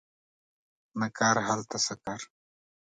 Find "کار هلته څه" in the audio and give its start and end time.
1.17-1.93